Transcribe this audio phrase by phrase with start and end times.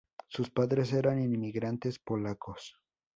[0.29, 2.75] Sus padres eran inmigrantes polacos.